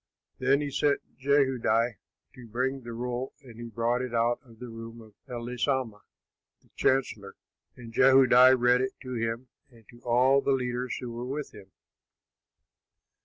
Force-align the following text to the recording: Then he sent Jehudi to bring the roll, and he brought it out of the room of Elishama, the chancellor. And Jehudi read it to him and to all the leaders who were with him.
Then 0.39 0.61
he 0.61 0.71
sent 0.71 1.01
Jehudi 1.19 1.97
to 2.33 2.47
bring 2.47 2.81
the 2.81 2.91
roll, 2.93 3.33
and 3.43 3.59
he 3.59 3.67
brought 3.69 4.01
it 4.01 4.15
out 4.15 4.39
of 4.43 4.57
the 4.57 4.67
room 4.67 4.99
of 4.99 5.13
Elishama, 5.29 6.01
the 6.63 6.69
chancellor. 6.75 7.35
And 7.75 7.93
Jehudi 7.93 8.55
read 8.59 8.81
it 8.81 8.93
to 9.03 9.13
him 9.13 9.49
and 9.69 9.87
to 9.89 9.99
all 10.01 10.41
the 10.41 10.53
leaders 10.53 10.95
who 10.99 11.11
were 11.11 11.27
with 11.27 11.51
him. 11.51 11.71